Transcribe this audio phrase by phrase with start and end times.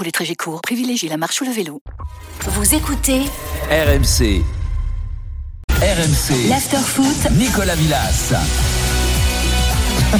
[0.00, 1.82] Pour les trajets courts, privilégiez la marche ou le vélo.
[2.46, 3.20] Vous écoutez
[3.70, 4.42] RMC.
[5.68, 6.48] RMC.
[6.48, 8.32] l'afterfoot Nicolas Villas.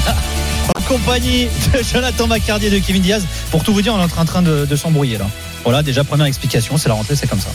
[0.75, 3.25] en compagnie de Jonathan Macardier et de Kevin Diaz.
[3.49, 5.25] Pour tout vous dire, on est en train de, de s'embrouiller là.
[5.63, 7.49] Voilà, déjà première explication, c'est la rentrée, c'est comme ça.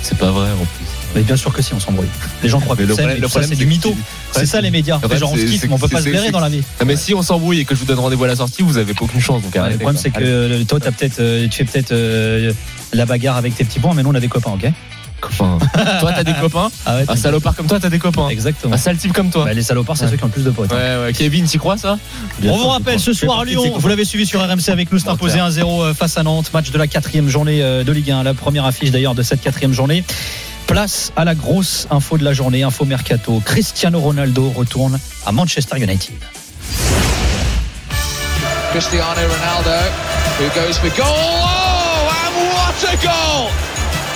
[0.00, 0.86] C'est pas vrai en plus.
[1.16, 2.06] Mais bien sûr que si, on s'embrouille.
[2.42, 3.96] Les gens croient que Mais le c'est, problème- le problème, c'est du mytho.
[4.32, 5.00] C'est ça les médias.
[5.02, 6.62] Le Les gens on se kiffe, mais on peut pas se blairer dans la vie.
[6.78, 8.76] Ah, mais si on s'embrouille et que je vous donne rendez-vous à la sortie, vous
[8.76, 9.42] avez aucune chance.
[9.42, 11.64] Donc Ouais, arrêtez, le problème, c'est que Allez, euh, toi, t'as peut-être, euh, tu fais
[11.64, 12.52] peut-être euh,
[12.92, 14.70] la bagarre avec tes petits points, mais nous, on a des copains, ok
[15.18, 15.58] copains.
[16.00, 16.68] toi, t'as des copains.
[16.84, 18.28] Ah ouais, Un salopard comme toi, t'as des copains.
[18.28, 18.74] Exactement.
[18.74, 19.46] Un sale type comme toi.
[19.46, 20.10] Bah, les salopards, c'est Ouais.
[20.10, 20.70] ceux qui ont le plus de potes.
[20.70, 20.76] hein.
[20.76, 21.12] Ouais, ouais.
[21.14, 21.98] Kevin, t'y crois ça
[22.38, 24.98] Bien On sûr, vous rappelle, ce soir, Lyon, vous l'avez suivi sur RMC avec nous,
[24.98, 28.24] c'est imposé 1-0 euh, face à Nantes, match de la quatrième journée de Ligue 1,
[28.24, 30.04] la première affiche d'ailleurs de cette quatrième journée.
[30.66, 33.40] Place à la grosse info de la journée, info mercato.
[33.44, 36.14] Cristiano Ronaldo retourne à Manchester United.
[38.72, 39.78] Cristiano Ronaldo,
[40.38, 41.06] who goes for goal.
[41.06, 43.48] Oh, and what a goal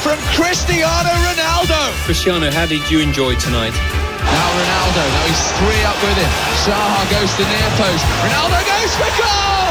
[0.03, 1.79] from Cristiano Ronaldo.
[2.05, 3.73] Cristiano, how did you enjoy tonight?
[4.21, 6.31] Now Ronaldo, now he's three up with him.
[6.67, 8.05] Saha goes to near post.
[8.27, 9.71] Ronaldo goes for goal!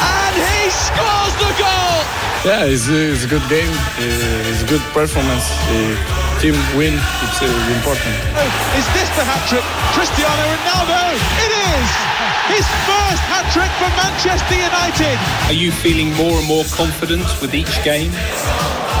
[0.00, 2.27] And he scores the goal!
[2.46, 3.68] Yeah, it's a, it's a good game.
[3.98, 5.50] Uh, It's a good performance.
[5.68, 6.94] Uh, team win.
[7.26, 8.14] It's uh, important.
[8.78, 9.66] Is this the hat trick?
[9.92, 11.02] Cristiano Ronaldo!
[11.44, 11.88] It is!
[12.54, 15.18] His first hat trick for Manchester United.
[15.50, 18.14] Are you feeling more and more confident with each game?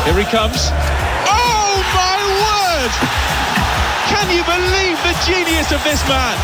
[0.04, 0.68] Here he comes.
[1.30, 2.92] Oh my word!
[4.10, 6.36] Can you believe the genius of this man?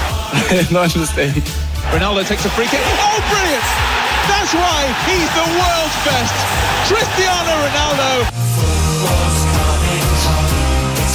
[0.73, 1.42] no understand.
[1.90, 2.80] Ronaldo takes a free kick.
[3.02, 3.67] Oh, brilliant!
[4.29, 6.35] That's why he's the world's best.
[6.89, 8.44] Cristiano Ronaldo.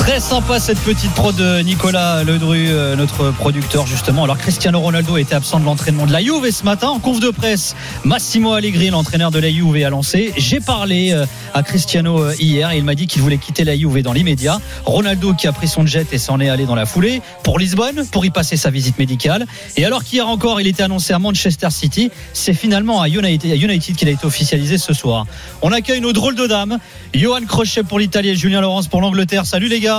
[0.09, 4.23] Très sympa cette petite pro de Nicolas Ledru, euh, notre producteur justement.
[4.23, 7.29] Alors Cristiano Ronaldo était absent de l'entraînement de la Juve ce matin en conf de
[7.29, 7.75] presse.
[8.05, 10.33] Massimo Allegri, l'entraîneur de la Juve, a lancé.
[10.35, 13.77] J'ai parlé euh, à Cristiano euh, hier et il m'a dit qu'il voulait quitter la
[13.77, 14.59] Juve dans l'immédiat.
[14.83, 18.03] Ronaldo qui a pris son jet et s'en est allé dans la foulée pour Lisbonne
[18.11, 19.45] pour y passer sa visite médicale.
[19.77, 23.55] Et alors qu'hier encore il était annoncé à Manchester City, c'est finalement à United, à
[23.55, 25.27] United qu'il a été officialisé ce soir.
[25.61, 26.79] On accueille nos drôles de dames.
[27.13, 29.45] Johan Crochet pour l'Italie et Julien Laurence pour l'Angleterre.
[29.45, 29.98] Salut les gars.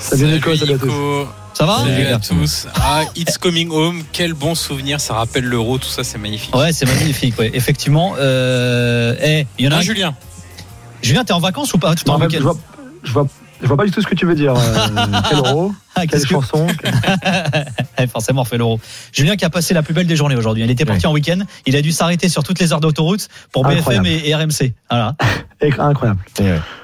[0.00, 1.26] Salut Nico, salut à tous.
[1.54, 2.66] Ça va Salut à tous.
[2.74, 6.54] Ah, It's Coming Home, quel bon souvenir, ça rappelle l'euro, tout ça, c'est magnifique.
[6.54, 7.50] Ouais, c'est magnifique, ouais.
[7.54, 8.14] effectivement.
[8.18, 10.14] Euh, eh, il y en a Ah, un- Julien.
[11.02, 12.56] Julien, t'es en vacances ou pas t'en en fait, je, vois,
[13.02, 13.26] je, vois,
[13.60, 14.54] je vois pas du tout ce que tu veux dire.
[14.56, 14.86] Euh,
[15.28, 16.66] quel euro Ah, Quelle que- chanson
[18.00, 18.78] Eh, Forcément, fait l'euro.
[19.12, 20.62] Julien qui a passé la plus belle des journées aujourd'hui.
[20.62, 21.40] Il était parti en week-end.
[21.66, 24.72] Il a dû s'arrêter sur toutes les heures d'autoroute pour BFM et, et RMC.
[24.90, 25.16] Voilà.
[25.78, 26.20] Incroyable.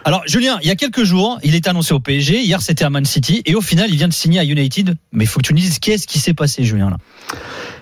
[0.04, 2.40] Alors, Julien, il y a quelques jours, il était annoncé au PSG.
[2.40, 3.42] Hier, c'était à Man City.
[3.46, 4.96] Et au final, il vient de signer à United.
[5.12, 6.96] Mais il faut que tu nous dises qu'est-ce qui s'est passé, Julien, là?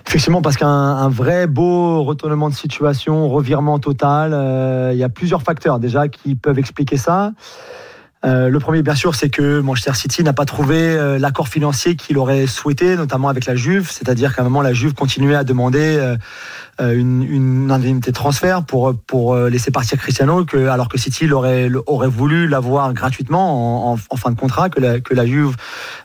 [0.07, 5.09] Effectivement, parce qu'un un vrai beau retournement de situation, revirement total, euh, il y a
[5.09, 7.31] plusieurs facteurs déjà qui peuvent expliquer ça.
[8.25, 11.95] Euh, le premier, bien sûr, c'est que Manchester City n'a pas trouvé euh, l'accord financier
[11.95, 13.89] qu'il aurait souhaité, notamment avec la Juve.
[13.91, 16.15] C'est-à-dire qu'à un moment, la Juve continuait à demander euh,
[16.79, 21.27] une, une indemnité de transfert pour pour euh, laisser partir Cristiano, que, alors que City
[21.27, 25.55] l'aurait aurait voulu l'avoir gratuitement en, fin de contrat, que la, que la Juve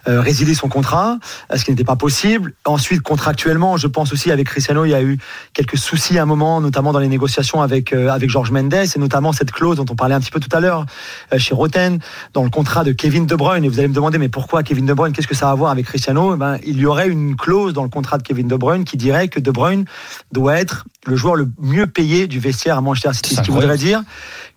[0.08, 1.18] euh, résiliait son contrat,
[1.52, 2.54] euh, ce qui n'était pas possible.
[2.64, 5.18] Ensuite, contractuellement, je pense aussi avec Cristiano, il y a eu
[5.52, 8.98] quelques soucis à un moment, notamment dans les négociations avec euh, avec Georges Mendes, et
[8.98, 10.86] notamment cette clause dont on parlait un petit peu tout à l'heure
[11.32, 11.98] euh, chez Roten,
[12.34, 13.64] dans le contrat de Kevin De Bruyne.
[13.64, 15.54] Et vous allez me demander, mais pourquoi Kevin De Bruyne Qu'est-ce que ça a à
[15.54, 16.34] voir avec Cristiano?
[16.34, 18.96] Eh ben, Il y aurait une clause dans le contrat de Kevin De Bruyne qui
[18.96, 19.84] dirait que De Bruyne
[20.32, 23.34] doit être le joueur le mieux payé du vestiaire à Manchester City.
[23.36, 24.02] Ce qui voudrait dire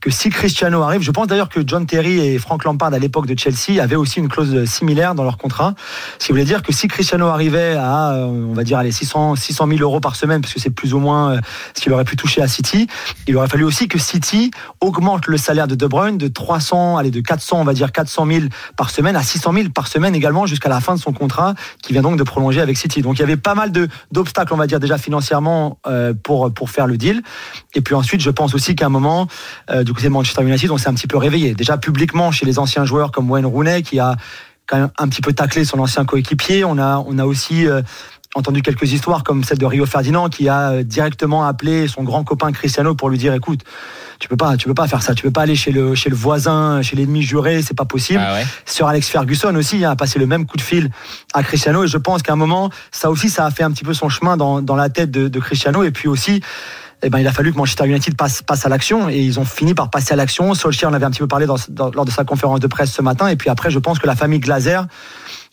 [0.02, 3.28] que si Cristiano arrive, je pense d'ailleurs que John Terry et Frank Lampard à l'époque
[3.28, 5.76] de Chelsea avaient aussi une clause similaire dans leur contrat,
[6.18, 9.36] ce qui voulait dire que si Cristiano arrivait à, euh, on va dire, allez, 600,
[9.36, 11.42] 600 000 euros par semaine, parce que c'est plus ou moins euh,
[11.76, 12.88] ce qu'il aurait pu toucher à City,
[13.28, 14.50] il aurait fallu aussi que City
[14.80, 18.26] augmente le salaire de De Bruyne de 300, allez, de 400, on va dire 400
[18.26, 18.40] 000
[18.76, 21.94] par semaine à 600 000 par semaine également jusqu'à la fin de son contrat, qui
[21.94, 23.04] vient donc de prolonger avec City.
[23.04, 23.72] Donc il y avait pas mal
[24.12, 27.22] d'obstacles, on va dire déjà financièrement euh, pour pour faire le deal.
[27.74, 29.28] Et puis ensuite, je pense aussi qu'à un moment,
[29.70, 31.54] euh, du côté de Manchester United, on s'est un petit peu réveillé.
[31.54, 34.16] Déjà publiquement chez les anciens joueurs comme Wayne Rooney, qui a
[34.68, 36.64] quand même un petit peu taclé son ancien coéquipier.
[36.64, 37.82] On a, aussi euh,
[38.36, 42.24] entendu quelques histoires comme celle de Rio Ferdinand qui a euh, directement appelé son grand
[42.24, 43.62] copain Cristiano pour lui dire écoute,
[44.20, 46.10] tu peux pas, tu peux pas faire ça, tu peux pas aller chez le chez
[46.10, 48.22] le voisin, chez l'ennemi juré, c'est pas possible.
[48.26, 48.46] Ah ouais.
[48.66, 50.90] Sur Alex Ferguson aussi hein, a passé le même coup de fil
[51.34, 53.84] à Cristiano et je pense qu'à un moment ça aussi ça a fait un petit
[53.84, 56.42] peu son chemin dans, dans la tête de, de Cristiano et puis aussi
[57.04, 59.46] eh ben, il a fallu que Manchester United passe, passe à l'action et ils ont
[59.46, 60.54] fini par passer à l'action.
[60.54, 62.92] Solskjaer en avait un petit peu parlé dans- dans- lors de sa conférence de presse
[62.92, 64.86] ce matin et puis après je pense que la famille Glazer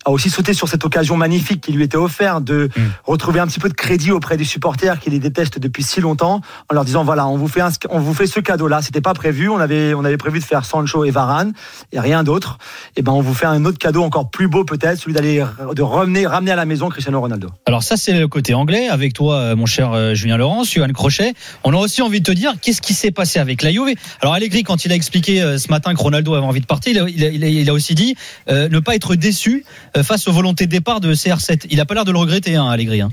[0.09, 2.69] a aussi sauté sur cette occasion magnifique qui lui était offerte de
[3.05, 6.41] retrouver un petit peu de crédit auprès des supporters qui les détestent depuis si longtemps
[6.71, 9.01] en leur disant voilà on vous fait un- on vous fait ce cadeau là c'était
[9.01, 9.49] pas prévu.
[9.49, 11.53] On avait on avait prévu de faire Sancho et Varane
[11.93, 12.59] et rien d'autre.
[12.97, 15.45] Et ben on vous fait un autre cadeau encore plus beau peut-être celui d'aller
[15.75, 17.49] de ramener ramener à la maison Cristiano Ronaldo.
[17.67, 18.89] Alors ça c'est le côté anglais.
[18.89, 21.35] Avec toi euh, mon cher euh, Julien Laurence, Johan Crochet.
[21.65, 23.95] On a aussi envie de te dire qu'est-ce qui s'est passé avec la Juve.
[24.23, 26.93] Alors Allegri quand il a expliqué euh, ce matin que Ronaldo avait envie de partir,
[26.93, 28.15] il a, il a- il a- il a aussi dit
[28.49, 29.65] euh, ne pas être déçu
[30.03, 31.67] face aux volontés de départ de CR7.
[31.71, 33.01] Il a pas l'air de le regretter hein, Allegri.
[33.01, 33.11] hein.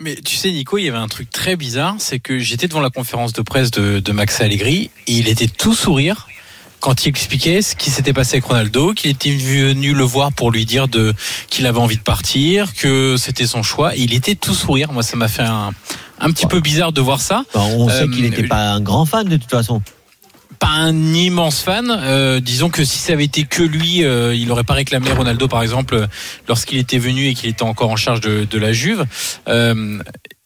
[0.00, 2.80] Mais tu sais, Nico, il y avait un truc très bizarre, c'est que j'étais devant
[2.80, 6.28] la conférence de presse de, de Max Allegri et il était tout sourire
[6.78, 10.52] quand il expliquait ce qui s'était passé avec Ronaldo, qu'il était venu le voir pour
[10.52, 11.12] lui dire de
[11.50, 13.96] qu'il avait envie de partir, que c'était son choix.
[13.96, 14.92] Et il était tout sourire.
[14.92, 15.70] Moi, ça m'a fait un,
[16.20, 17.42] un petit peu bizarre de voir ça.
[17.52, 19.82] Enfin, on sait Euh, qu'il n'était pas un grand fan de toute façon.
[20.58, 21.90] Pas un immense fan.
[21.90, 25.48] Euh, disons que si ça avait été que lui, euh, il n'aurait pas réclamé Ronaldo,
[25.48, 26.06] par exemple,
[26.48, 29.04] lorsqu'il était venu et qu'il était encore en charge de, de la Juve.
[29.48, 29.98] Euh,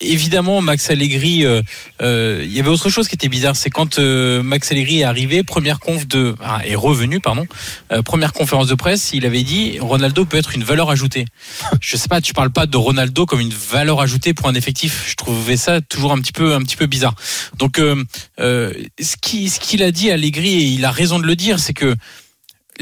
[0.03, 1.63] évidemment, Max Allegri, euh,
[2.01, 5.05] euh, il y avait autre chose qui était bizarre, c'est quand euh, Max Allegri est
[5.05, 7.47] arrivé, première conf de, ah, est revenu, pardon,
[7.93, 11.25] euh, première conférence de presse, il avait dit Ronaldo peut être une valeur ajoutée.
[11.81, 15.05] Je sais pas, tu parles pas de Ronaldo comme une valeur ajoutée pour un effectif.
[15.09, 17.15] Je trouvais ça toujours un petit peu, un petit peu bizarre.
[17.59, 18.03] Donc, euh,
[18.41, 21.59] euh, ce qui, ce qu'il a dit Allegri, et il a raison de le dire,
[21.59, 21.95] c'est que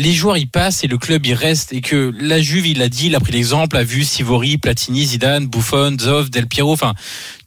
[0.01, 1.73] les joueurs ils passent et le club il reste.
[1.73, 5.05] Et que la Juve il a dit il a pris l'exemple a vu Sivori Platini
[5.05, 6.95] Zidane Buffon Zov Del Piero enfin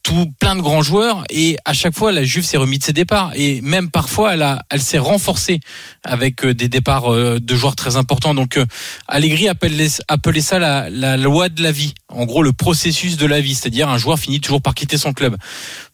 [0.04, 2.92] tout plein de grands joueurs et à chaque fois la Juve s'est remis de ses
[2.92, 5.62] départs et même parfois elle a elle s'est renforcée
[6.04, 8.66] avec euh, des départs euh, de joueurs très importants donc euh,
[9.08, 13.26] Allegri appelait, appelait ça la, la loi de la vie en gros le processus de
[13.26, 15.38] la vie c'est-à-dire un joueur finit toujours par quitter son club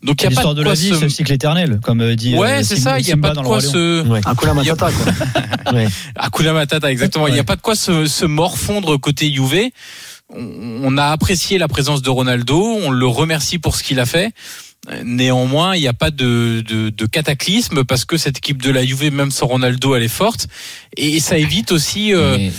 [0.02, 1.80] donc il y a pas L'histoire de quoi la vie, se- c'est le cycle éternel,
[1.84, 2.34] comme dit.
[2.36, 3.00] Ouais, euh, c'est ça.
[3.00, 4.02] Il n'y a pas de quoi se.
[4.26, 5.74] Hakuna Il y a- Matata quoi
[6.16, 7.28] Hakuna Matata, exactement.
[7.28, 9.72] Il n'y a pas de quoi se, se morfondre côté Juve.
[10.32, 12.60] On, a apprécié la présence de Ronaldo.
[12.60, 14.32] On le remercie pour ce qu'il a fait.
[15.04, 18.86] Néanmoins, il n'y a pas de, de, de cataclysme parce que cette équipe de la
[18.86, 20.48] Juve, même sans Ronaldo, elle est forte.
[20.98, 22.50] Et ça évite aussi euh,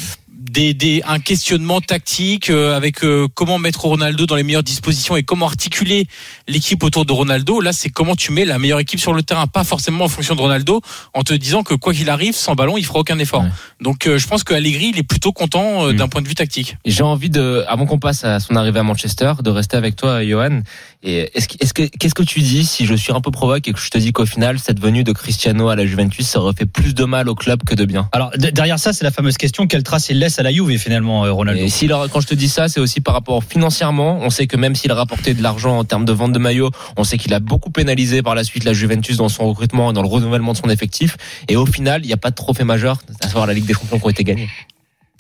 [0.51, 5.17] des, des, un questionnement tactique euh, avec euh, comment mettre Ronaldo dans les meilleures dispositions
[5.17, 6.07] et comment articuler
[6.49, 7.61] l'équipe autour de Ronaldo.
[7.61, 10.35] Là, c'est comment tu mets la meilleure équipe sur le terrain, pas forcément en fonction
[10.35, 10.81] de Ronaldo,
[11.15, 13.43] en te disant que quoi qu'il arrive, sans ballon, il fera aucun effort.
[13.43, 13.51] Ouais.
[13.81, 15.97] Donc, euh, je pense que Allegri, il est plutôt content euh, Mm.
[15.97, 16.77] d'un point de vue tactique.
[16.85, 20.25] J'ai envie de, avant qu'on passe à son arrivée à Manchester, de rester avec toi,
[20.25, 20.63] Johan.
[21.03, 23.67] Et est-ce que, est-ce que, qu'est-ce que tu dis si je suis un peu provoque
[23.69, 26.41] et que je te dis qu'au final, cette venue de Cristiano à la Juventus, ça
[26.41, 28.09] aurait fait plus de mal au club que de bien?
[28.13, 30.77] Alors d- derrière ça, c'est la fameuse question quelle trace il laisse à la Juve
[30.79, 31.63] finalement euh, Ronaldo.
[31.65, 34.19] Et quand je te dis ça, c'est aussi par rapport financièrement.
[34.23, 36.71] On sait que même s'il a rapporté de l'argent en termes de vente de maillots,
[36.97, 39.95] on sait qu'il a beaucoup pénalisé par la suite la Juventus dans son recrutement et
[39.95, 41.17] dans le renouvellement de son effectif.
[41.49, 43.75] Et au final, il n'y a pas de trophée majeur, à savoir la Ligue des
[43.75, 44.49] Champions qui ont été gagnés.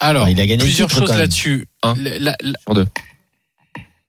[0.00, 1.66] Alors, il a gagné plusieurs choses là-dessus.
[1.82, 1.94] Un.
[1.96, 2.86] La- la- la- Sur deux.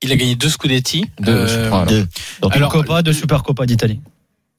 [0.02, 1.06] il a gagné deux Scudetti.
[1.20, 1.92] Deux, Euh, je crois, alors.
[1.92, 2.08] Deux.
[2.42, 4.00] Donc alors, une Copa, deux Super Copa d'Italie.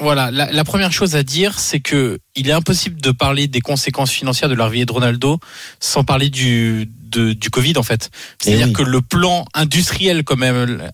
[0.01, 3.61] Voilà, la, la première chose à dire, c'est que il est impossible de parler des
[3.61, 5.39] conséquences financières de l'arrivée de Ronaldo
[5.81, 8.09] sans parler du de- du Covid en fait.
[8.39, 8.73] C'est-à-dire Eh oui.
[8.73, 10.43] que le plan industriel, comme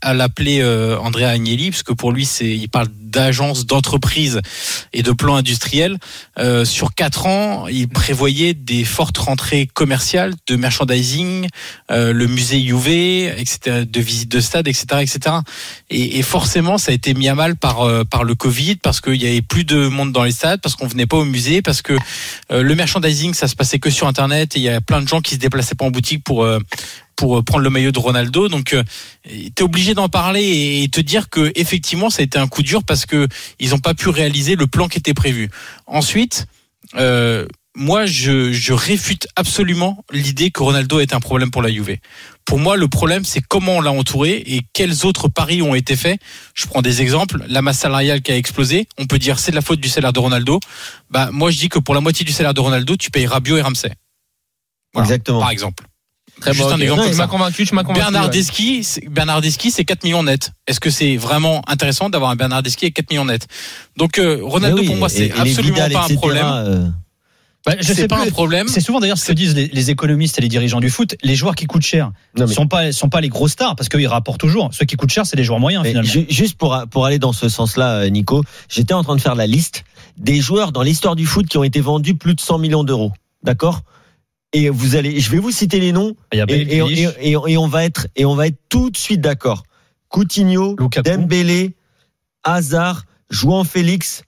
[0.03, 4.41] a l'appelé euh, Andrea Agnelli, parce que pour lui c'est il parle d'agence, d'entreprise
[4.93, 5.97] et de plan industriel.
[6.41, 11.47] euh, sur quatre ans, il prévoyait des fortes rentrées commerciales, de merchandising,
[11.93, 15.37] euh, le musée UV, etc., de visites de stade, etc., etc.
[15.89, 19.01] Et, et forcément, ça a été mis à mal par euh, par le Covid parce
[19.01, 21.63] qu'il y avait plus de monde dans les stades, parce qu'on venait pas au musée,
[21.63, 21.93] parce que
[22.51, 25.09] euh, le merchandising ça se passait que sur Internet et il y a plein de
[25.09, 26.59] gens qui se déplaçaient pas en boutique pour euh,
[27.17, 28.49] pour euh, prendre le maillot de Ronaldo.
[28.49, 28.85] Donc, euh,
[29.55, 32.85] t'es obligé d'en parler et te dire que effectivement, ça a été un coup dur
[32.85, 33.27] parce que
[33.59, 35.51] ils ont pas pu réaliser le plan qui était prévu.
[35.87, 36.47] Ensuite.
[37.79, 41.97] Moi, je, je réfute absolument l'idée que Ronaldo est un problème pour la Juve.
[42.45, 45.95] Pour moi, le problème, c'est comment on l'a entouré et quels autres paris ont été
[45.95, 46.21] faits.
[46.55, 47.45] Je prends des exemples.
[47.49, 48.89] La masse salariale qui a explosé.
[48.99, 50.59] On peut dire c'est de la faute du salaire de Ronaldo.
[51.11, 53.57] Bah, moi, je dis que pour la moitié du salaire de Ronaldo, tu payes Rabiot
[53.59, 53.93] et Ramsey.
[54.93, 55.41] Voilà, Exactement.
[55.41, 55.85] Par exemple.
[56.41, 56.75] Très Juste bon.
[56.75, 57.27] un exemple m'as ça.
[57.27, 58.01] convaincu, m'as convaincu.
[58.01, 58.31] Bernard ouais.
[58.31, 60.53] Deschi, c'est- Bernard Deschi, c'est 4 millions net.
[60.69, 63.47] Est-ce que c'est vraiment intéressant d'avoir un Bernard Deschi avec 4 millions net
[63.97, 66.47] Donc euh, Ronaldo oui, pour moi et- c'est et absolument Vidal, pas un etc., problème.
[66.47, 66.89] euh,
[67.67, 68.29] Bah, je c'est sais pas plus.
[68.29, 68.69] un problème.
[68.69, 71.17] C'est souvent d'ailleurs ce que disent les, les économistes et les dirigeants du foot.
[71.23, 74.07] Les joueurs qui coûtent cher mais- sont pas sont pas les grosses stars parce qu'ils
[74.07, 74.71] rapportent toujours.
[74.73, 76.11] Ceux qui coûtent cher, c'est les joueurs moyens Mais finalement.
[76.11, 79.35] ju- juste pour, pour aller dans ce sens-là, euh, Nico, j'étais en train de faire
[79.35, 79.85] la liste
[80.17, 83.13] des joueurs dans l'histoire du foot qui ont été vendus plus de 100 millions d'euros.
[83.43, 83.83] D'accord?
[84.55, 87.37] Et vous allez, je vais vous citer les noms et, Bale, et- Grealish, et- et-
[87.49, 89.65] et on va être et on va être tout de suite d'accord.
[90.09, 91.11] Coutinho, Lukaku.
[91.11, 91.75] Dembélé,
[92.45, 94.23] Hazard, Jouan Félix,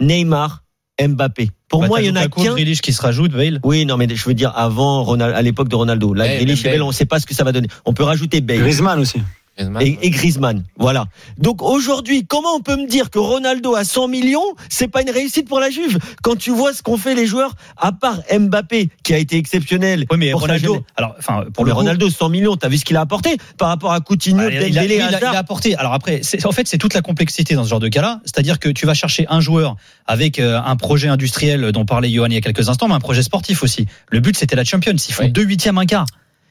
[0.00, 0.62] Neymar,
[1.00, 1.50] Mbappé.
[1.72, 2.52] Pour Bah, moi, il y en a qu'un.
[2.54, 3.58] Grealish qui se rajoute, Bale.
[3.64, 6.12] Oui, non, mais je veux dire avant Ronald, à l'époque de Ronaldo.
[6.12, 6.82] Là, Grealish et Bale, Bale.
[6.82, 7.68] on ne sait pas ce que ça va donner.
[7.86, 9.22] On peut rajouter Bale Griezmann aussi.
[9.64, 9.82] Griezmann.
[9.82, 10.64] et, et Griezmann.
[10.78, 11.06] Voilà.
[11.38, 15.10] Donc aujourd'hui, comment on peut me dire que Ronaldo à 100 millions, c'est pas une
[15.10, 15.98] réussite pour la Juve?
[16.22, 20.06] Quand tu vois ce qu'ont fait les joueurs, à part Mbappé qui a été exceptionnel.
[20.10, 20.84] Oui, mais pour Ronaldo.
[20.96, 23.92] Alors, enfin, pour le Ronaldo 100 millions, t'as vu ce qu'il a apporté par rapport
[23.92, 25.34] à Coutinho, il, a, il a- Dembélé, il a- il Hazard?
[25.34, 25.74] a apporté.
[25.76, 28.20] Alors après, en fait, c'est toute la complexité dans ce genre de cas-là.
[28.24, 29.76] C'est-à-dire que tu vas chercher un joueur
[30.06, 33.00] avec euh, un projet industriel dont parlait Johan il y a quelques instants, mais un
[33.00, 33.86] projet sportif aussi.
[34.10, 34.92] Le but, c'était la Champions.
[34.94, 35.30] Ils font Oui.
[35.32, 36.06] deux huitièmes, un quart.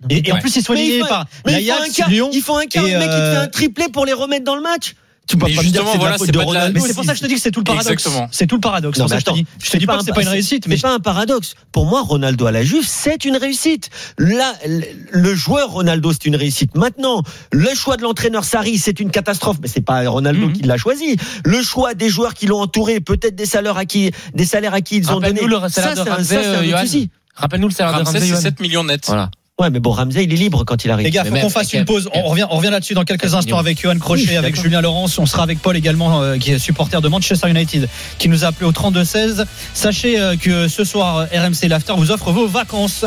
[0.10, 2.30] Et, et en plus, ils sont Mais il liés faut- par l'Ajax, quart, Lyon.
[2.34, 4.44] ils font un quart, le mec il te euh, fait un triplé pour les remettre
[4.46, 4.96] dans le match.
[5.28, 7.12] Tu peux Mais pas me dire justement, que c'est de voilà, la c'est pour ça
[7.14, 7.90] que je te dis que c'est tout le paradoxe.
[7.92, 8.28] Exactement.
[8.32, 8.98] C'est tout le paradoxe.
[9.00, 10.76] Non, je te dis, attends, je te dis pas que c'est pas une réussite, mais
[10.76, 11.54] C'est pas un paradoxe.
[11.72, 13.92] Pour moi, Ronaldo à la Juve, c'est une réussite.
[14.18, 14.82] Là, le-
[15.12, 16.76] le joueur Ronaldo, c'est une réussite.
[16.76, 17.22] Maintenant,
[17.54, 20.54] le choix de l'entraîneur Sarri, c'est une catastrophe, mais c'est pas Ronaldo Mhm.
[20.54, 21.16] qui l'a choisi.
[21.46, 24.82] Le choix des joueurs qui l'ont entouré, peut-être des salaires à qui, des salaires à
[24.82, 25.28] qui ils ont donné.
[25.28, 27.10] Rappelle-nous le salaire Ça, de c'est un- euh, souci.
[27.36, 28.26] Rappelle-nous le salaire de Ramsey, Ramsey.
[28.26, 28.42] c'est Johan.
[28.42, 29.04] 7 millions net.
[29.06, 29.30] Voilà.
[29.62, 31.06] Ouais, mais bon, Ramsey, il est libre quand il arrive.
[31.06, 32.10] Les gars, faut qu'on fasse une pause.
[32.16, 34.60] On revient, on revient là-dessus dans quelques instants avec Johan Crochet, Oui, avec.
[34.60, 35.20] Julien Laurence.
[35.20, 37.88] On sera avec Paul également, euh, qui est supporter de Manchester United,
[38.18, 39.46] qui nous a appelé au 32-16.
[39.76, 43.06] Sachez euh, que ce soir, RMC L'After vous offre vos vacances.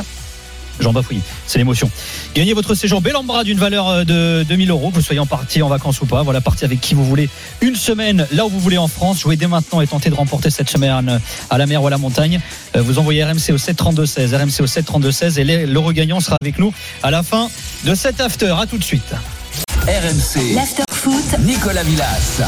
[0.81, 1.91] Jean Bafouille, c'est l'émotion.
[2.35, 5.63] Gagnez votre séjour Bellambra d'une valeur euh, de 2000 euros, que vous soyez en partie
[5.63, 6.23] en vacances ou pas.
[6.23, 7.29] Voilà, partie avec qui vous voulez.
[7.61, 9.21] Une semaine là où vous voulez en France.
[9.21, 11.19] Jouez dès maintenant et tentez de remporter cette semaine euh,
[11.51, 12.41] à la mer ou à la montagne.
[12.77, 14.35] Euh, Vous envoyez RMC au 732-16.
[14.37, 17.49] RMC au 732-16 et l'euro gagnant sera avec nous à la fin
[17.85, 18.55] de cet after.
[18.61, 19.15] À tout de suite.
[19.87, 22.43] RMC, L'after-foot, Nicolas Villas.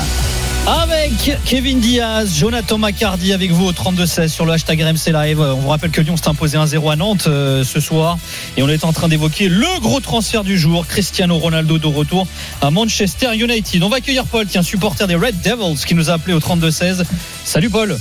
[0.66, 5.40] Avec Kevin Diaz, Jonathan Macardy avec vous au 32-16 sur le hashtag RMC Live.
[5.40, 8.18] On vous rappelle que Lyon s'est imposé 1-0 à Nantes euh, ce soir.
[8.56, 10.84] Et on est en train d'évoquer le gros transfert du jour.
[10.88, 12.26] Cristiano Ronaldo de retour
[12.62, 13.80] à Manchester United.
[13.84, 16.34] On va accueillir Paul, qui est un supporter des Red Devils, qui nous a appelé
[16.34, 17.04] au 32-16.
[17.44, 17.96] Salut Paul.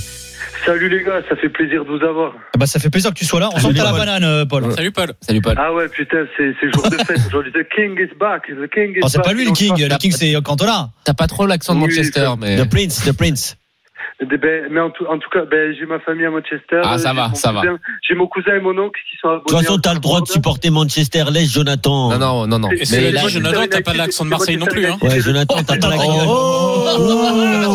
[0.66, 2.32] Salut les gars, ça fait plaisir de vous avoir.
[2.54, 3.48] Ah Bah, ça fait plaisir que tu sois là.
[3.54, 4.72] On sent que t'as la banane, euh, Paul.
[4.72, 5.12] Salut Paul.
[5.20, 5.54] Salut Paul.
[5.56, 7.52] Ah ouais, putain, c'est c'est jour de fête aujourd'hui.
[7.52, 8.42] The King is back.
[8.48, 9.26] The King is Oh, c'est back.
[9.26, 9.74] pas lui le King.
[9.88, 10.90] Le King, c'est Cantona.
[11.04, 12.56] T'as pas trop l'accent de Oui, Manchester, mais.
[12.56, 13.56] The Prince, The Prince.
[14.18, 16.80] Eh ben, mais en tout, en tout cas, ben, j'ai ma famille à Manchester.
[16.82, 17.60] Ah, ça va, ça va.
[18.00, 19.42] J'ai mon cousin et mon oncle qui sont abonnés.
[19.44, 21.24] De toute façon, t'as le droit de supporter Manchester.
[21.30, 22.10] Laisse Jonathan.
[22.12, 22.68] Non, non, non, non.
[22.70, 24.96] Mais là, Jonathan, t'as pas l'accent de Marseille non plus, hein.
[25.02, 26.26] Ouais, Jonathan, t'as pas l'accent.
[26.26, 26.86] Oh,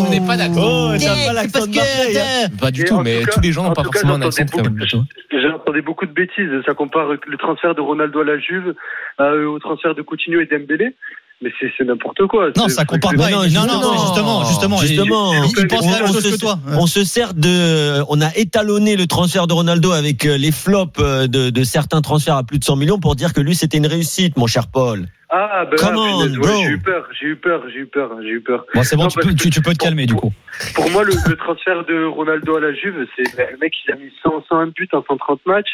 [0.06, 0.62] je n'ai pas d'accent.
[0.64, 2.18] Oh, t'as pas l'accent de Marseille.
[2.18, 2.50] hein.
[2.60, 6.06] Pas du tout, mais tous les gens n'ont pas forcément un accent j'entendais de- beaucoup
[6.06, 6.50] de bêtises.
[6.66, 8.74] Ça compare le transfert de Ronaldo à la Juve
[9.20, 10.96] euh, au transfert de Coutinho et Dembélé.
[11.44, 12.50] Mais c'est n'importe quoi.
[12.56, 13.30] Non, ça compare pas.
[13.32, 14.78] Non, Non, non, justement, justement.
[14.78, 16.60] Justement, Il, il pense on- la même on chose se- que toi.
[16.78, 21.00] On se sert de, on a étalonné le transfert de Ronaldo avec euh, les flops
[21.00, 23.78] euh, de, de certains transferts à plus de 100 millions pour dire que lui c'était
[23.78, 25.08] une réussite, mon cher Paul.
[25.34, 26.48] Ah, ben ouais, bro.
[26.62, 28.66] j'ai eu peur, j'ai eu peur, j'ai eu peur, j'ai eu peur.
[28.76, 30.32] Bon, c'est bon, Non, tu peux, tu, tu peux te calmer du coup.
[30.76, 33.96] Pour moi, le, le transfert de Ronaldo à la Juve, c'est le mec qui a
[33.96, 35.70] mis 100, 101 buts en 130 matchs.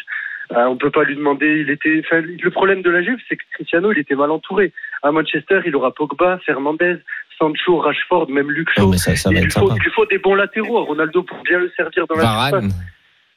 [0.53, 1.61] Euh, on peut pas lui demander.
[1.61, 2.01] Il était.
[2.05, 4.71] enfin, le problème de la Juve, c'est que Cristiano, il était mal entouré.
[5.03, 6.97] À Manchester, il aura Pogba, Fernandez,
[7.37, 8.89] Sancho, Rashford, même Luke Shaw.
[8.89, 10.81] mais ça, ça il, va lui être faut, il lui faut des bons latéraux à
[10.83, 12.73] Ronaldo pour bien le servir dans la surface.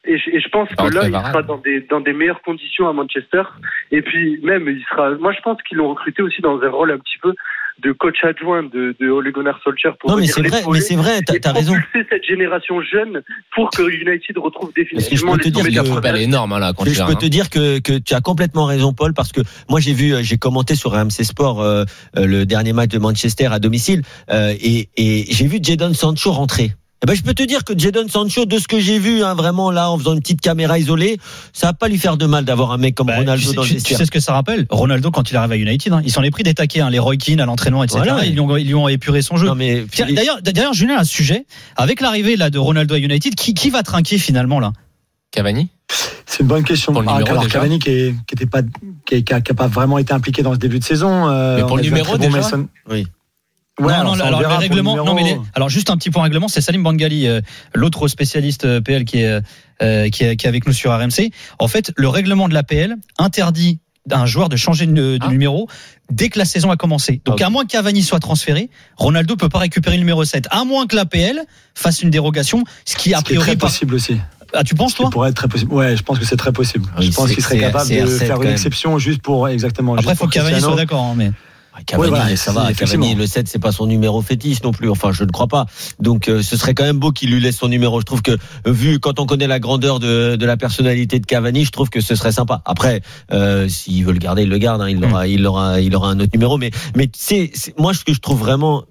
[0.06, 2.88] Et je, et je pense que là, il sera dans des, dans des meilleures conditions
[2.88, 3.42] à Manchester.
[3.90, 5.10] Et puis, même, il sera.
[5.16, 7.34] Moi, je pense qu'ils l'ont recruté aussi dans un rôle un petit peu
[7.82, 10.96] de coach adjoint de, de Ole Gunnar Solskjaer pour Non, mais c'est vrai, mais c'est
[10.96, 11.74] vrai, t'as t'as raison.
[12.10, 13.22] cette génération jeune
[13.54, 16.84] pour que United retrouve définitivement peux te les dire que- est énorme, hein, là, quand
[16.84, 17.14] Je, tu je peux hein.
[17.16, 20.22] te dire que, que tu as complètement raison, Paul, parce que moi j'ai vu, euh,
[20.22, 21.84] j'ai commenté sur RMC Sport euh,
[22.16, 26.30] euh, le dernier match de Manchester à domicile, euh, et, et j'ai vu Jadon Sancho
[26.32, 26.72] rentrer.
[27.02, 29.34] Eh ben, je peux te dire que Jadon Sancho, de ce que j'ai vu, hein,
[29.34, 31.18] vraiment là, en faisant une petite caméra isolée,
[31.54, 33.54] ça va pas lui faire de mal d'avoir un mec comme Bah, Ronaldo tu, sais,
[33.54, 34.66] dans le tu- tu sais ce que ça rappelle?
[34.68, 36.98] Ronaldo quand il arrive à United, hein, ils s'en est pris des taquets, hein, les
[36.98, 38.00] Roy Keane à l'entraînement, etc.
[38.04, 38.26] Voilà.
[38.26, 39.46] ils, lui ont, ils lui ont épuré son jeu.
[39.46, 42.98] Non mais Tiens, D'ailleurs, d'ailleurs, Julien a un sujet avec l'arrivée là de Ronaldo à
[42.98, 43.34] United.
[43.34, 44.72] Qui, qui va trinquer finalement là?
[45.30, 45.68] Cavani?
[46.26, 46.92] C'est une bonne question.
[46.92, 47.54] Pour le Ah, numéro, alors déjà?
[47.54, 48.60] Cavani qui, est, qui était pas,
[49.06, 51.28] qui, a, qui a pas vraiment été impliqué dans ce début de saison.
[51.30, 52.40] euh, Mais pour le numéro, bon déjà?
[52.40, 53.06] Mason- Oui.
[53.80, 56.60] Ouais, non, non, alors, le non, mais les- alors juste un petit point règlement, c'est
[56.60, 57.40] Salim Bangali, euh,
[57.74, 59.40] l'autre spécialiste euh, PL qui est,
[59.82, 61.30] euh, qui est qui est avec nous sur RMC.
[61.58, 65.28] En fait, le règlement de l'APL interdit d'un joueur de changer de, de Ah.
[65.28, 65.68] numéro
[66.10, 67.20] dès que la saison a commencé.
[67.26, 67.42] Donc Ok.
[67.42, 70.86] à moins que Cavani soit transféré, Ronaldo peut pas récupérer le numéro 7, à moins
[70.86, 71.40] que l'APL
[71.74, 74.16] fasse une dérogation, ce qui a est priori très par- possible aussi.
[74.52, 75.06] Ah, tu penses, toi?
[75.06, 75.72] Ça pourrait être très possible.
[75.72, 76.86] Ouais, je pense que c'est très possible.
[76.98, 79.94] Oui, je pense qu'il serait capable de R7 faire une exception juste pour exactement.
[79.94, 80.74] Après, il faut pour que Cavani Cristiano.
[80.76, 81.04] soit d'accord.
[81.04, 81.30] hein, mais...
[81.86, 82.72] Cavani, Ouais, voilà, ça va.
[82.72, 84.90] Cavani, le 7, c'est pas son numéro fétiche non plus.
[84.90, 85.66] Enfin, je ne crois pas.
[85.98, 88.00] Donc, euh, ce serait quand même beau qu'il lui laisse son numéro.
[88.00, 88.36] Je trouve que,
[88.66, 92.00] vu quand on connaît la grandeur de, de la personnalité de Cavani, je trouve que
[92.00, 92.60] ce serait sympa.
[92.64, 93.00] Après,
[93.32, 94.82] euh, s'il veut le garder, il le garde.
[94.82, 94.88] hein.
[94.90, 96.58] Il aura, il aura, il aura un autre numéro.
[96.58, 98.84] Mais, mais c'est, moi, ce que je trouve vraiment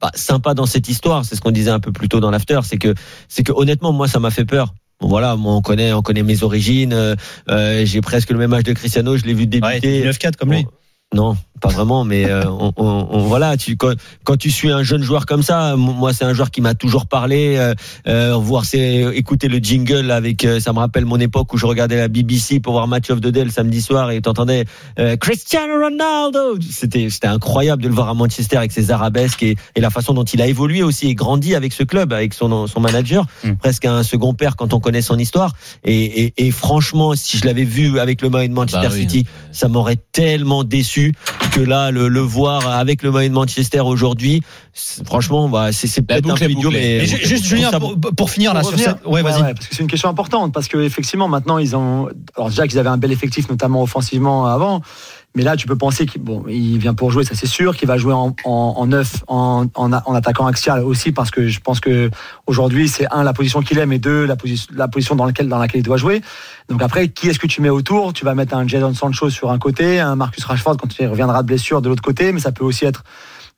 [0.00, 2.60] bah, sympa dans cette histoire, c'est ce qu'on disait un peu plus tôt dans l'after,
[2.64, 2.94] c'est que,
[3.28, 4.74] c'est que honnêtement, moi, ça m'a fait peur.
[5.00, 6.92] Bon, voilà, moi on connaît, on connaît mes origines.
[6.94, 7.14] euh,
[7.50, 9.16] euh, j'ai presque le même âge de Cristiano.
[9.16, 9.80] Je l'ai vu Ouais, débuter.
[10.02, 10.64] t'es 9-4 comme lui.
[10.64, 10.70] Bon,
[11.14, 13.94] non, pas vraiment, mais euh, on, on- on- voilà, tu, quand,
[14.24, 17.06] quand tu suis un jeune joueur comme ça, moi c'est un joueur qui m'a toujours
[17.06, 17.74] parlé, euh,
[18.08, 21.66] euh, voir c'est écouter le jingle avec, euh, ça me rappelle mon époque où je
[21.66, 24.64] regardais la BBC pour voir Match of the Day le samedi soir et t'entendais
[24.98, 29.56] euh, Cristiano Ronaldo, c'était c'était incroyable de le voir à Manchester avec ses arabesques et,
[29.74, 32.66] et la façon dont il a évolué aussi et grandi avec ce club, avec son
[32.66, 33.52] son manager, Mm.
[33.56, 35.52] presque un second père quand on connaît son histoire.
[35.84, 39.00] Et, et, et franchement, si je l'avais vu avec le maillot de Manchester Bah oui.
[39.00, 41.12] City, ça m'aurait tellement déçu
[41.50, 44.42] que là le, le voir avec le maillot de Manchester aujourd'hui
[45.04, 48.30] franchement bah, c'est peut-être un peu idiot mais Mais ju- juste, Julien, ça- pour, pour
[48.30, 49.04] finir là sur cette.
[49.06, 49.40] Ouais, vas-y.
[49.54, 52.78] parce que c'est une question importante parce que effectivement maintenant ils ont alors déjà qu'ils
[52.78, 54.80] avaient un bel effectif notamment offensivement avant
[55.36, 58.14] mais là tu peux penser qu'il vient pour jouer ça c'est sûr qu'il va jouer
[58.14, 62.10] en, neuf en, attaquant axial aussi parce que je pense que
[62.46, 65.98] aujourd'hui c'est un la position qu'il aime et deux la position dans laquelle il doit
[65.98, 66.22] jouer.
[66.68, 68.14] Donc après qui est-ce que tu mets autour?
[68.14, 71.42] Tu vas mettre un Jadon Sancho sur un côté un Marcus Rashford quand il reviendra
[71.42, 73.04] de blessure de l'autre côté mais ça peut aussi être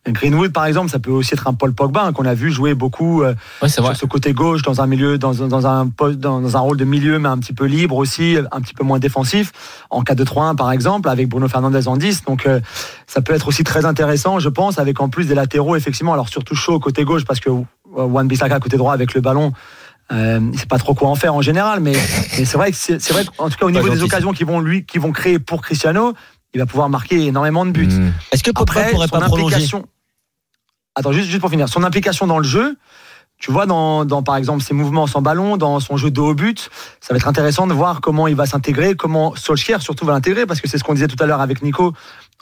[0.06, 2.72] Greenwood par exemple ça peut aussi être un Paul Pogba hein, qu'on a vu jouer
[2.74, 6.18] beaucoup euh, Ouais, sur ce côté gauche dans un milieu dans, un- dans un poste
[6.18, 8.84] dans, dans un rôle de milieu mais un petit peu libre aussi un petit peu
[8.84, 9.52] moins défensif.
[9.90, 12.60] En 4-2-3-1 par exemple avec Bruno Fernandez en 10 donc euh,
[13.06, 16.14] ça peut être aussi très intéressant je pense avec en plus des latéraux effectivement.
[16.14, 17.50] Alors surtout chaud côté gauche parce que
[17.90, 19.52] Wan Bissaka côté droit avec le ballon
[20.10, 21.92] euh, il sait pas trop quoi en faire en général mais,
[22.38, 24.60] mais c'est vrai que c'est vrai qu'en tout cas au niveau des occasions qui vont
[24.60, 26.14] lui qui vont créer pour Cristiano
[26.54, 28.12] il va pouvoir marquer énormément de buts Mm.
[28.32, 29.86] est-ce que Pogba après, pourrait son pas prolonger implication.
[30.94, 31.68] Attends, juste, juste pour finir.
[31.68, 32.76] Son implication dans le jeu,
[33.38, 36.34] tu vois, dans, dans par exemple ses mouvements sans ballon, dans son jeu de haut
[36.34, 40.12] but, ça va être intéressant de voir comment il va s'intégrer, comment Solskjaer surtout va
[40.12, 41.92] l'intégrer, parce que c'est ce qu'on disait tout à l'heure avec Nico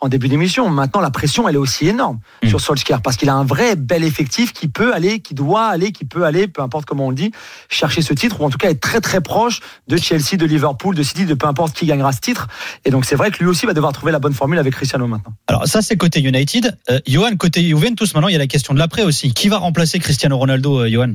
[0.02, 0.68] en début d'émission.
[0.68, 2.48] Maintenant, la pression, elle est aussi énorme Mm.
[2.48, 5.92] sur Solskjaer, parce qu'il a un vrai bel effectif qui peut aller, qui doit aller,
[5.92, 7.32] qui peut aller, peu importe comment on le dit,
[7.68, 10.94] chercher ce titre, ou en tout cas être très très proche de Chelsea, de Liverpool,
[10.94, 12.48] de City, de peu importe qui gagnera ce titre.
[12.84, 15.06] Et donc c'est vrai que lui aussi va devoir trouver la bonne formule avec Cristiano
[15.06, 15.32] maintenant.
[15.46, 16.76] Alors ça c'est côté United.
[16.90, 19.32] Euh, Johan, côté Juventus, maintenant il y a la question de l'après aussi.
[19.32, 21.14] Qui va remplacer Cristiano Ronaldo, euh, Johan?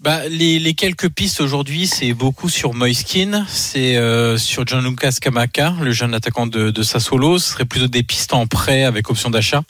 [0.00, 5.74] Bah, les, les quelques pistes aujourd'hui, c'est beaucoup sur Moiskin, c'est euh, sur Gianluca Scamacca,
[5.82, 7.40] le jeune attaquant de, de Sassuolo.
[7.40, 9.62] Ce serait plutôt des pistes en prêt avec option d'achat.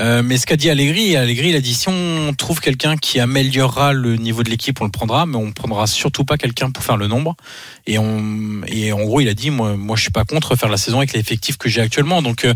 [0.00, 3.20] Euh, mais ce qu'a dit Allegri, Allegri, il a dit si on trouve quelqu'un qui
[3.20, 6.82] améliorera le niveau de l'équipe, on le prendra, mais on prendra surtout pas quelqu'un pour
[6.82, 7.36] faire le nombre.
[7.86, 10.70] Et, on, et en gros, il a dit moi, moi, je suis pas contre faire
[10.70, 12.22] la saison avec l'effectif que j'ai actuellement.
[12.22, 12.54] Donc, euh,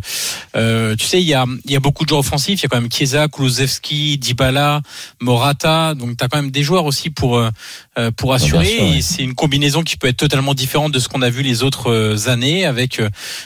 [0.56, 2.60] euh, tu sais, il y a, y a beaucoup de joueurs offensifs.
[2.60, 4.80] Il y a quand même Chiesa, Kulusevski, Dybala,
[5.20, 5.94] Morata.
[5.94, 7.50] Donc, tu as quand même des joueurs aussi pour euh,
[7.98, 8.64] euh, pour assurer.
[8.64, 11.62] sûr, c'est une combinaison qui peut être totalement différente de ce qu'on a vu les
[11.62, 13.02] autres euh, années, avec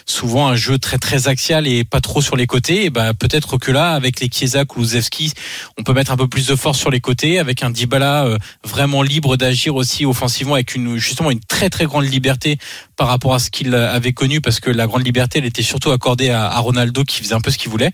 [0.06, 2.84] souvent un jeu très très axial et pas trop sur les côtés.
[2.84, 5.32] Et bah peut-être que là, avec les Chiesa, Kulusevski,
[5.78, 8.38] on peut mettre un peu plus de force sur les côtés, avec un Dybala euh,
[8.64, 12.58] vraiment libre d'agir aussi offensivement, avec une justement une très très grande liberté
[12.96, 15.90] par rapport à ce qu'il avait connu, parce que la grande liberté, elle était surtout
[15.90, 17.92] accordée à, Ronaldo qui faisait un peu ce qu'il voulait.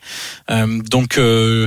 [0.51, 1.67] Euh, donc euh,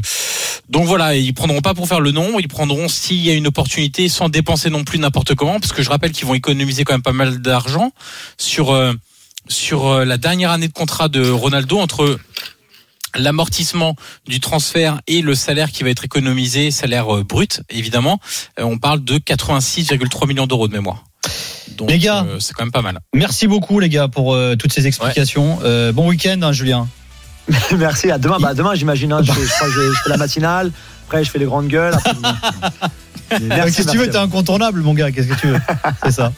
[0.70, 3.48] donc voilà, ils prendront pas pour faire le nom, ils prendront s'il y a une
[3.48, 6.94] opportunité sans dépenser non plus n'importe comment, parce que je rappelle qu'ils vont économiser quand
[6.94, 7.92] même pas mal d'argent
[8.38, 8.94] sur euh,
[9.48, 12.18] sur euh, la dernière année de contrat de Ronaldo entre
[13.18, 13.96] l'amortissement
[14.28, 18.20] du transfert et le salaire qui va être économisé, salaire euh, brut évidemment,
[18.60, 21.04] euh, on parle de 86,3 millions d'euros de mémoire.
[21.78, 22.26] Donc Les gars.
[22.28, 23.00] euh, c'est quand même pas mal.
[23.14, 25.60] Merci beaucoup les gars pour euh, toutes ces explications.
[25.64, 26.88] Euh, bon week-end, hein, Julien.
[27.78, 28.10] Merci.
[28.12, 29.12] À demain, bah, demain j'imagine.
[29.14, 30.72] hein, je, fais- je crois que je, je fais la matinale.
[31.08, 31.94] Après, je fais les grandes gueules.
[31.94, 32.12] après,
[33.72, 34.10] Qu'est-ce que tu veux?
[34.10, 35.12] T'es incontournable, mon gars.
[35.12, 35.60] Qu'est-ce que tu veux?
[36.04, 36.32] C'est ça.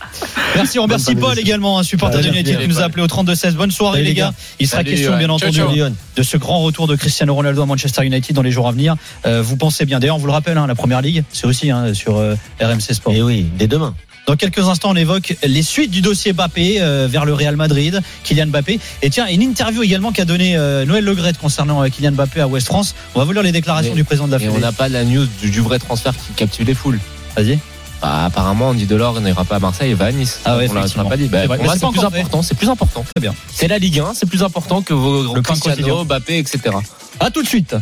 [0.55, 3.53] Merci, on remercie Paul également, un supporter Salut, d'United qui nous a appelé au 32-16.
[3.53, 4.33] Bonne soirée, Salut, les les gars.
[4.59, 5.19] Il sera Salut, question, ouais.
[5.19, 5.69] bien entendu, ciao.
[6.15, 8.95] De ce grand retour de Cristiano Ronaldo à Manchester United dans les jours à venir.
[9.25, 9.99] Euh, vous pensez bien.
[9.99, 12.79] D'ailleurs, on vous le rappelle, hein, la première ligue, c'est aussi hein, sur euh, RMC
[12.93, 13.13] Sport.
[13.13, 13.93] et oui dès demain
[14.27, 18.01] Dans quelques instants, on évoque les suites du dossier Mbappé euh, vers le Real Madrid,
[18.25, 18.77] Kylian Mbappé.
[19.01, 22.47] Et tiens, une interview également qu'a donné euh, Noël Legrette concernant euh, Kylian Mbappé à
[22.49, 22.93] West France.
[23.15, 24.89] On va vous lire les déclarations Mais- du président de la Et on n'a pas
[24.89, 26.99] la news du, du vrai transfert qui captive les foules.
[27.37, 27.57] Vas-y.
[28.01, 30.41] Bah, apparemment, Andy Delors n'ira pas à Marseille, il va à Nice.
[30.43, 31.27] Ah ouais, on l'a- pas dit.
[31.27, 32.41] Bah, C'est plus important.
[32.43, 33.05] C'est plus important.
[33.15, 33.33] Très bien.
[33.49, 36.03] C'est la Ligue 1, c'est plus important que vos Cristiano.
[36.03, 36.59] Mbappé, etc.
[37.21, 37.75] À tout de suite.